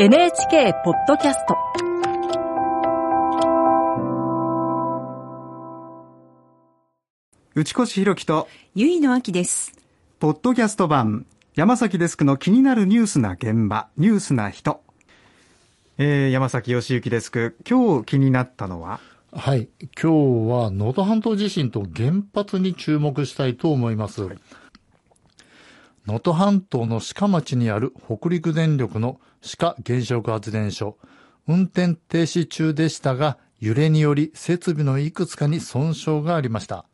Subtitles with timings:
[0.00, 1.56] NHK ポッドキャスト
[7.56, 9.72] 内越弘樹とゆいのあきです。
[10.20, 11.26] ポッドキャスト版
[11.56, 14.84] 山崎デスクの気になるニュースな現場ニュースな人、
[15.96, 19.00] えー、山崎義之デスク今日気になったのは？
[19.32, 19.68] はい。
[19.80, 24.28] 今日は能登半島地震と原発に注目したいと思います。
[26.08, 29.20] 能登半島の鹿町にある北陸電力の
[29.58, 30.96] 鹿原子力発電所。
[31.46, 36.86] 運転停止中でしたが、揺れにより設備のいくつかに損傷がありました。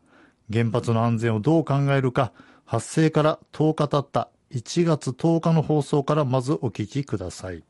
[0.53, 2.33] 原発の安全をどう考えるか、
[2.65, 7.63] 発生から10日経った1月10日の放送からまずお聞きください。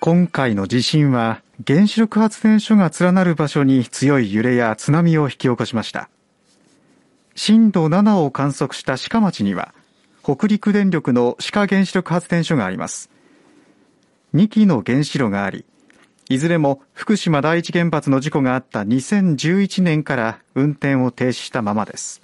[0.00, 6.08] 今回の地震は原子力発電所が連なる場所に強い揺れや津波を引き起こしました。
[7.34, 9.74] 震度7を観測した鹿町には
[10.22, 13.10] 北陸電力の鹿原子力発電所があります。
[14.34, 15.64] 2基の原子炉があり
[16.30, 22.22] いずれも福島第一原発の事故があった2011年から運転を停止したままです。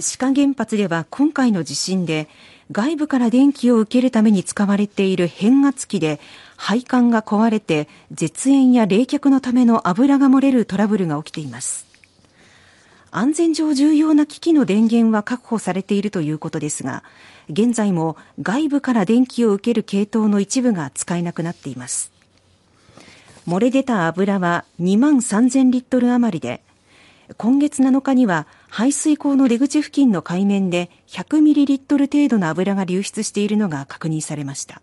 [0.00, 2.28] 志賀原発では今回の地震で
[2.72, 6.20] 外部から電気を受けるために使われている変圧器で
[6.56, 11.86] 配管が壊れて絶縁や冷却のための油が漏れるトラブルが起きています。
[13.12, 17.02] 安全上重要な機器の電源は確保されているということですが
[17.48, 22.12] 現在も外部から電気を受ける系統の一部が使えなくなっています。
[23.48, 26.62] 漏れ出た油は2万3000リットル余りで
[27.36, 34.80] 今月7日には排水口の出口付近の海面で100ミリリットル程度の油が流出しているのが確認されました。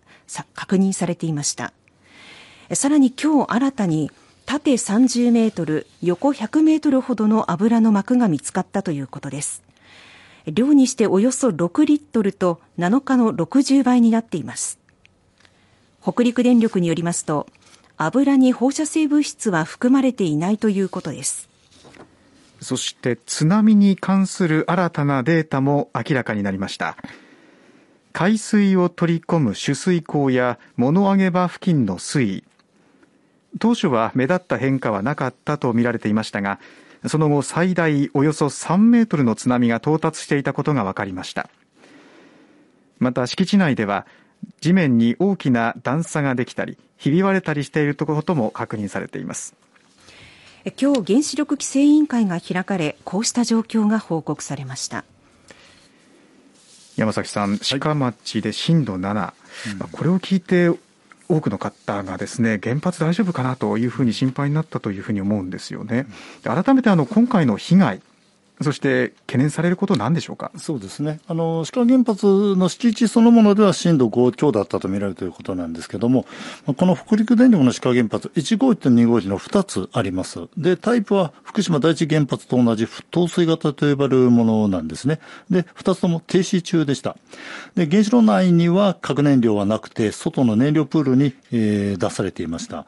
[0.54, 1.72] 確認されていました。
[2.74, 4.12] さらに今日新たに
[4.46, 9.64] 縦30メートル、横100メートルほどの油の膜が見つかったということです。
[10.46, 14.80] 量にしておよそ6リットルと7日の60倍になっています。
[16.02, 17.48] 北陸電力によりますと、
[17.96, 21.50] 油に放射性物質は含まれていないということです。
[22.60, 26.98] そして津波に関する新たなデータも明らかになりました。
[28.14, 32.44] 海水を取り込む取水口や物上げ場付近の水位。
[33.60, 36.60] 当初は目立った変化はなかったと見られていましたが
[37.08, 41.50] その後最大およそ3メートルの津波が到達していたことが分かりました。
[43.00, 44.08] また敷地内では
[44.62, 49.56] 地面に大きな段差ができたりひび割れたりしていることも確認されています。
[50.72, 55.06] 今日原子力規制委員会が開かれこうした状況が報告されました。
[56.96, 60.70] 山崎さん鹿町で震度7、はいこれを聞いて
[61.30, 66.08] 多くの方がですね原発大丈夫かなというふうに心配になったというふうに思うんですよね。
[66.44, 68.02] 改めてあの今回の被害
[68.62, 70.52] そして懸念されることなんでしょうか？
[70.58, 71.20] そうですね。
[71.28, 76.26] あの、鹿原発の敷地そのものでは震度5強だったと見られるということなんですけども、
[76.76, 80.40] この北陸電力の鹿原発、1号機と2号機の2つあります。
[80.58, 85.20] で、タイプは福島第一原発と同じ沸騰水型と呼ばれるものなんですね。
[85.52, 87.16] で、2つとも停止中でした。
[87.76, 92.86] で、原子炉内には核燃料はなくて、外の燃料プールに、えー、出されていました。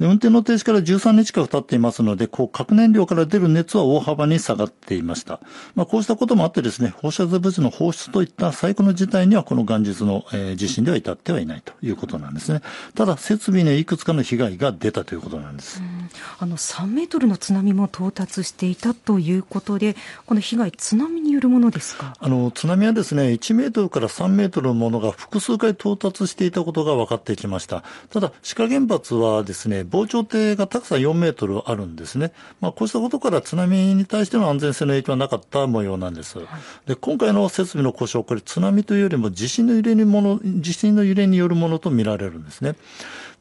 [0.00, 5.40] 運転の停止から13日間経っていますので、こう、核燃料から出る熱は大幅に下がっていました。
[5.74, 12.60] まあ、こうしたこともあってですね、放射性物質の放出といった最高の事態には、この元日の、えー、地震では至ってはいないということなんですね。
[12.94, 15.82] ただ、設備にいくつかの被害が出たということなんです。
[16.38, 19.96] あの、3メートルの津波も到達していたということで、
[20.26, 22.14] この被害、津波によるものですか？
[22.18, 27.82] あの、津波はですね、1メートルから3メートルのものが複数回到達していたことが分かってきました。
[28.10, 32.32] ただ、志賀原発はですね、防潮堤が高さ4メートルあるんですね。
[32.60, 36.36] まあ、こうしたことから津波に対しての安全性の影響はなかった模様なんです。
[36.86, 42.74] で、今回の設備の故障、これ津波というよりも地震の揺れにもの、地震の揺れによるものと見られるんですね。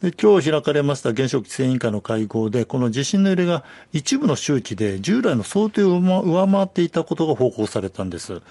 [0.01, 3.63] で、今日開かれました原子力規制委員会の会合で、この地震の揺れが
[3.93, 8.41] 一部の周期で従来の想定を上回っていたことが報告されたんです。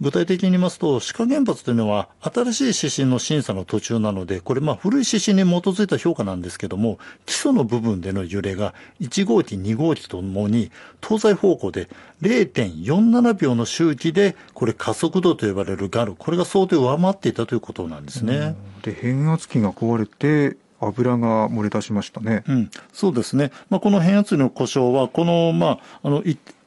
[0.00, 10.70] 具体的に言いますと、志賀原発というのは新しい指針の審査の途中なので、これまあ古い指針に基づいた評価なんですけども、基礎の部分での揺れが1号機、2号機ともに
[11.02, 11.88] 東西方向で
[12.22, 18.56] 0.47秒の周期で、これ加速度と呼ばれるガル、これが想定を上回っていたということなんですね。
[18.82, 22.44] で、変圧器が壊れて、油が漏れ出しましたね。
[22.48, 23.50] うん、そうですね。
[23.70, 26.22] まあ、この変圧器の故障は、この、まあ、あの、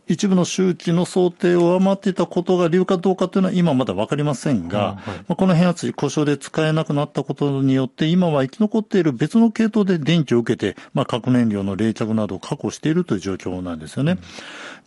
[0.07, 14.17] 一部の周知の想定を上回っていたことが理由かどうかというのは今まだわかりませんが、はい、まあ、この変圧器故障で使えなくなったことによって、今は生き残っている別の系統で電気を受けて、まあ、核燃料の冷却などを確保しているという状況なんですよね。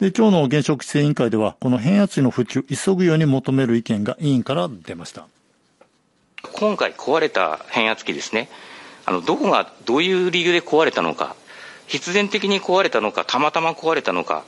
[0.01, 5.27] で、今日の原子力規制委員会では、この変圧器の復旧、急ぐように求める意見が委員から出ました。
[6.55, 8.49] 今回壊れた変圧器ですね。
[9.07, 11.37] あの、どこがどういう理由で壊れたのか、
[11.87, 14.45] 必然的に壊れたのか、たまたま壊れたのか、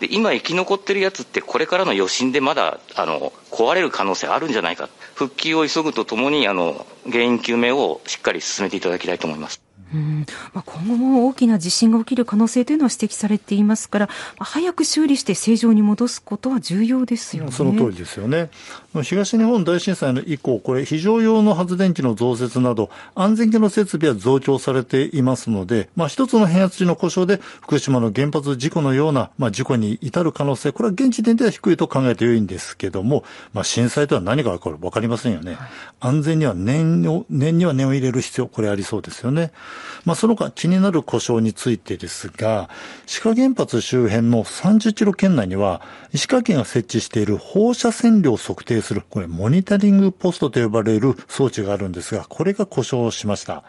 [0.00, 9.65] で今生き残ってるやつってこれからの余震でまだあの壊れる可能性あるんじゃないか復旧を急ぐとともにあの原因究明をしっかり進めていただきたいと思います。
[9.96, 17.52] うんまあ、今後も大きな地震が起きる可能性というのは指摘されていますから、まあ、早く修理して正常に戻すことは重要ですよね。
[17.52, 18.50] その通りですよね。
[19.02, 35.54] 東日本大震災の以降、これ非常用の発電機の増設など、安全系の設備は増強されていますので、まあ、一つの変圧器の故障で福島の原発事故のような、まあ、事故に至る可能性、これは現時点では低いと考えてよいんですけども、まあ、震災とは何が起こるか分かりませんよね。
[35.54, 35.68] はい、
[36.00, 39.52] 安全には念を、念には念を入れる必要、これありそうですよね。
[40.04, 42.68] まあ、その他気になる故障についてですが、
[43.06, 53.64] 志賀原発周辺の30キロ圏内には、石川県が設置している放射線量を測定する、これモニタリングポストと呼ばれる装置があるんですが、これが故障しました。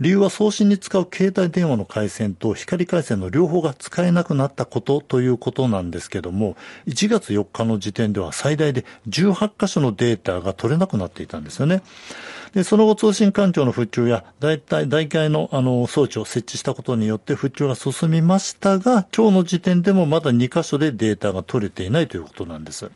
[0.00, 6.56] 理由は送信に使う携帯電話の回線と光回線の両方が使えなくなったことということなんですけども、
[6.86, 11.82] 1月4日の時点では最大で18箇所のデータが取れなくなっていたんですよね。
[12.52, 22.90] で、その後通信環境の復旧や、大体、大体のあの装置を設置したことによって復旧が進みましたが、今日の時点でもまだ2箇所でデータが取れていないということなんです。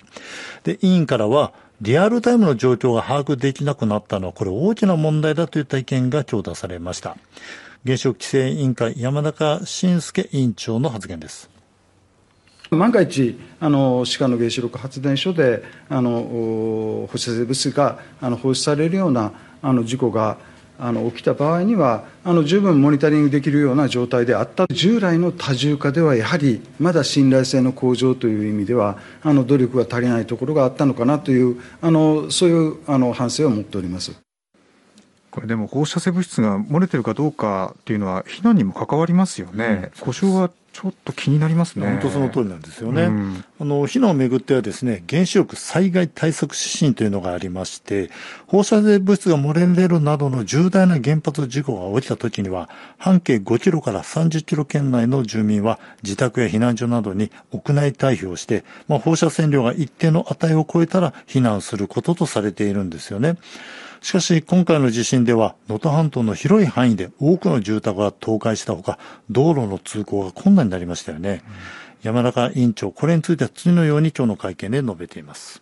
[0.64, 1.52] で、委員からは、
[1.82, 7.16] リアルタイムの状況が把握できなくなったのは、これ大きな問題だといった意見が強打されました。
[7.84, 11.50] 原子力規制委員会山中伸介委員長の発言です。
[12.70, 19.32] 万が一、あの歯科の原子力発電所であの放射性物質があの放出されるような
[19.62, 20.38] あの事故が
[20.78, 24.66] あの起きた場合にはあの十分モニタリングできるような状態であった。
[24.68, 34.12] 従来の多重化ではやはりまだ信頼性の向上という意味ではあの努力が足りないところがあったのかなというあのそういうあの反省を持っております。
[35.30, 41.86] これでも放射性物質が漏れてるかどうかっていうのは避難にも関わりますよね、うん、故障はちょっと気になりますね。
[41.86, 43.04] 本当その通りなんですよね。
[43.04, 48.10] うん、あの、避難をめぐってはですね、原子力災害対策指針というのがありまして、
[48.46, 52.68] 放射性物質が漏れ出るなどの重大な原発事故が起きた時には、
[52.98, 63.38] 半径5キロから30キロ圏内の住民は自宅や避難所などに屋内退避をして、まあ、放射線量が一定の値を超えたら避難することとされているんですよね。
[64.06, 69.00] しかし今回の地震では能登半島の広い範囲で多くの住宅が倒壊したほか
[69.30, 71.52] 道路の通行が困難になりましたよね、うん、
[72.04, 75.60] 山中委員長これについては次のように今日の会見で述べています。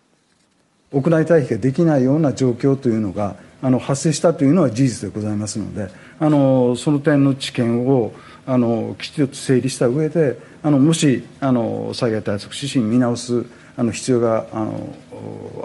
[0.93, 5.89] 屋内退避ができないような状況というのがあの発生したというのは事実でございますので
[6.21, 8.13] あのその点の知見を
[8.45, 13.47] あのきちんと整理した上であのもしあの災害対策指針見直す
[13.79, 14.95] あの必要があの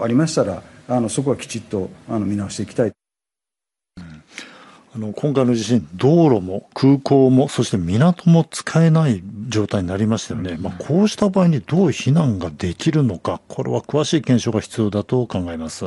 [0.02, 2.92] ありましたらあのそこはきちっとあの見直していきたい。
[4.92, 10.56] あの今回の地震、道路も空港も、そして港も使えない状態になりましたよね。
[10.58, 15.84] まあ、こうした場合にどう避難ができるのか、これは詳しい検証が必要だと考えます。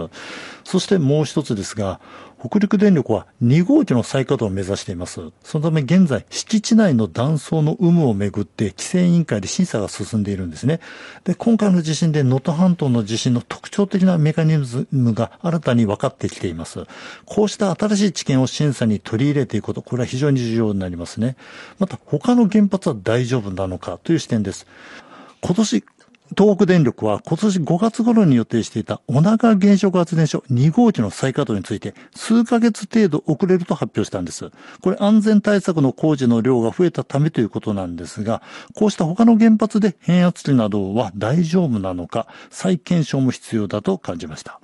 [0.64, 2.00] そしてもう一つですが、
[2.44, 5.22] 北陸電力は2号機の再稼働を目指しています。
[5.46, 10.82] そのため現在、敷地内の断層の有無をめぐって規制委員会で審査が進んでいるんですね。
[11.24, 16.86] で、今回の地震で能登半島の地震の特徴的なメカニズムが新たに分かってきています。
[17.24, 21.38] こうした新しい知見を審査に取り入れていくこと、これは非常に重要になりますね。
[21.80, 24.68] また、他の原発は大丈夫なのかという視点です。
[25.40, 25.84] 今年
[26.38, 34.52] 東北電力は今年5月頃に予定していた小長原子力発電所2号機の再稼働について数ヶ月程度遅れると発表したんです。
[34.82, 38.42] これ安全対策の工事の量が増えたためということなんですが、
[38.74, 44.60] こうした他の原発で変圧器などは大丈夫なのか再検証も必要だと感じました。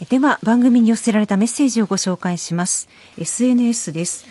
[0.10, 2.88] では番組に寄せられたメッセージをご紹介します。
[3.18, 4.26] SNS です。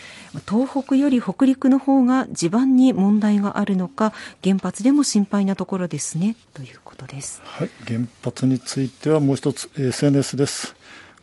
[0.47, 6.35] 東北より北陸の方が地盤に問題があるのか原発でも心配なところですね。
[6.53, 7.41] ということです。
[7.43, 7.69] はい。
[7.87, 10.75] 原発についてはもう一つ SNS です。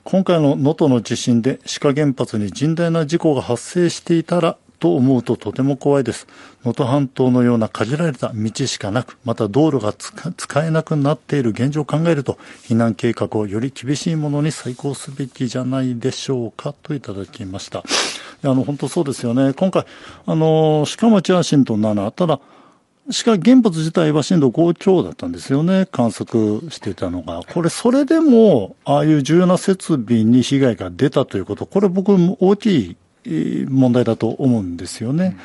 [0.02, 6.26] 今回の能登の地震で志賀原発に甚大な事故が発生していたらと思うととても怖いです。
[6.64, 17.84] 能登半島のような限られた道しかなく、また道路が使えなくなっている現状を考えると、避難計画をより厳しいものに再考すべきじゃないでしょうかといただきました。
[18.42, 19.52] あの、本当そうですよね。
[19.54, 19.86] 今回、
[20.26, 22.40] あの、鹿町は震度7、ただ、
[23.10, 27.42] しか原発自体は震度5強だったんですよね、観測していたのが。
[27.52, 35.36] これ、それでも、ああいう重要な設備に被害が出たということ、これ僕、大きい問題だと思うんですよね。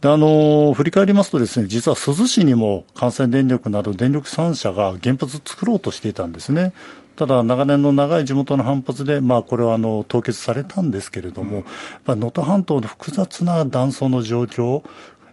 [0.00, 6.72] で、あの、振り返りますとですね、実は珠洲市にも関西電力など電力3社が原発を作ろうとしていたんですね。
[7.16, 11.64] ただ、長年の長い地元の反発で、まあ、これはあの凍結されたんですけれども、
[12.06, 14.82] 能登半島の複雑な断層の状況、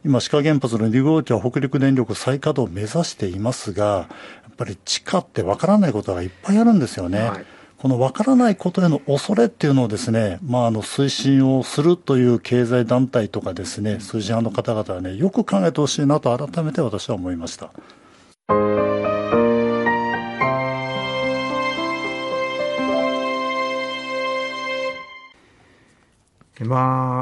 [0.06, 4.08] 今、志賀原発の2号機は北陸電力再稼働を目指していますが、や
[4.52, 7.20] っぱり地下ってわからないことがいっぱいあるんですよね。
[7.20, 7.46] はい
[7.82, 17.72] このわからないことへの恐れっていうのをですね、まあ、あの、推進をするという経済団体とかですね、数字派の方々はね、よく考えてほしいなと改めて私は思いました。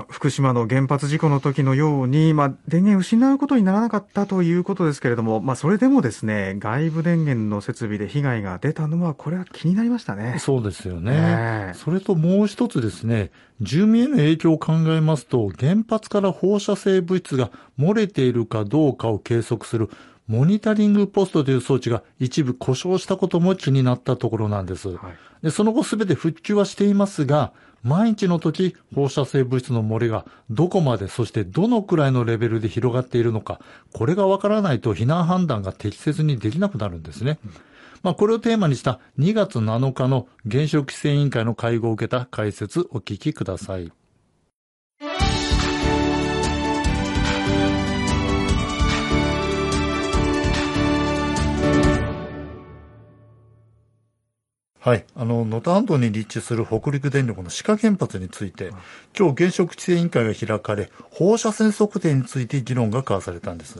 [0.09, 10.37] 福島の原発事故の時のように、まあ、電源を失うことにならなかったということですけれども、まあ、それでもですね、外部電源の設備で被害が出たのは、これは気になりましたね。
[10.39, 11.11] そうですよね。
[11.13, 13.29] えー、それともう一つですね、
[13.61, 19.91] 住民への影響を考えますと、原発から放射性物質が漏れているかどうかを計測する
[20.29, 24.89] モニタリングポストという装置が一部故障したことも気になったところなんです。
[24.89, 27.51] はい、でその後すべて復旧はしていますが、
[27.83, 33.59] 毎日の時、放射性物質の漏れがどこまで、そしてどのくらいのレベルで広がっているのか、
[33.93, 37.39] これがわからないと避難判断が適切にできなくなるんですね。
[38.01, 43.91] まあ、これをテーマにした2月7日の原子力規制委員会の会合を受けた解説お聞きください。
[54.79, 55.05] はい。
[55.13, 58.69] あの、能登半島に立地する北陸電力の志賀原発について、
[59.17, 63.79] 今日原子力規制委員会が開かれ、放射線測定について議論が交わされたんです。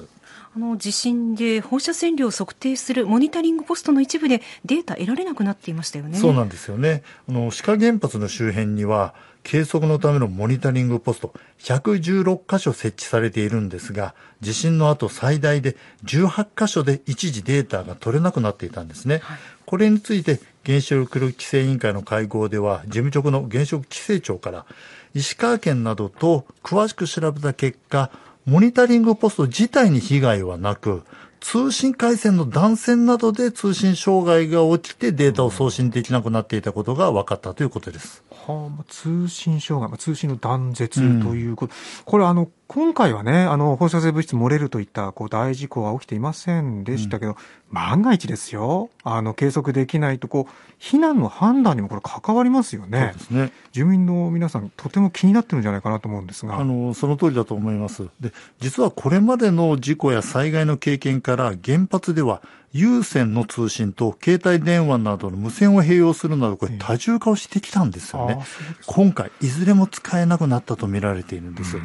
[0.55, 6.17] あの地震で放射線量を測定するモニタリングポストの一部でデータ得られなくなっていましたよね。
[6.17, 7.03] そうなんですよね。
[7.27, 9.13] あの、志賀原発の周辺には、
[9.43, 19.19] 計測のためのモニタリングポスト116箇所設置されているんですが、地震の後最大で18箇所で一時データが取れなくなっていたんですね。
[19.23, 24.65] はい、これについて原子力規制委員会の会合では、事務局の原子力規制庁から、
[25.13, 28.11] 石川県などと詳しく調べた結果、
[28.45, 31.03] モニタリングポスト自体に被害はなく、
[31.39, 38.23] 通信回線の断線などで通信障害が起きてデータを送信できなくなっていたことが分かったということです。
[38.29, 47.37] はあ、通信障害、通信の断絶ということ、うん、これあの、今回はね、あの、放射性物質漏れるといったこう大事故は起きていませんでしたけど、うん、
[47.71, 53.13] 万が一ですよ、あの、計測できないと、こう、避難の判断にもこれ関わりますよね。
[53.13, 53.51] そうですね。
[53.71, 56.59] 住民の皆さん、とても気になってるんじゃないかなと思うんですが。
[56.59, 58.07] あの、その通りだと思います。
[58.19, 68.39] で、実はこれまでの事故や災害の経験から、原発では有線の通信と携帯電話などの無線を併用するなど、これ多重化をしてきたんですよね。
[68.85, 71.77] 今回、いずれも使えなくなったと見られているんです。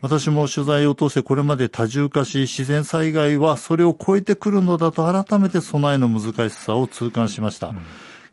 [0.00, 7.72] 私も取材を通してこれまで多重化し、自然災害はそれを超えてくるのだと改めて備えの難しさを痛感しました。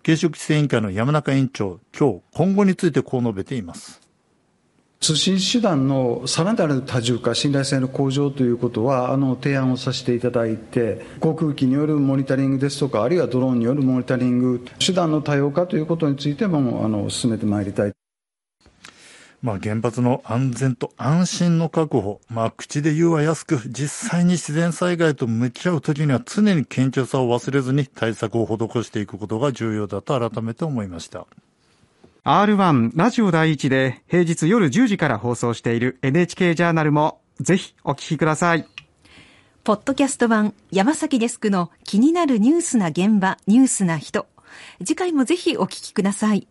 [0.05, 4.02] 原子力規制委員会の山中委員長、今日、今後についてこう述べています。
[5.03, 17.91] 通信手段のさらなる多重化、信頼性の向上ということは、あの提案をさせていただいて、航空機によるモニタリングですとか、あるいはドローンによるモニタリング、手段の多様化ということについてもあの進めてまいりたい。
[19.41, 31.27] まあ、原発の安全と安心の確保、まあ、口で言うは安く、実際に自然災害と向き合うときには常に謙虚さを忘れずに対策を施していくことが重要だと改めて思いました。
[32.25, 38.65] R1 ラジオ第一で平日夜10時から放送している NHK ジャーナルもぜひお聞きください。
[39.65, 44.25] ポッドキャスト版山崎デスクの気になるニュースな現場、ニュースな人。
[44.79, 46.47] 次回もぜひお聞きください。